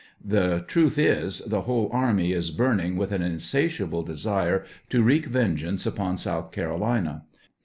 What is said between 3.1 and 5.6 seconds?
an insatiable desire to wreak ven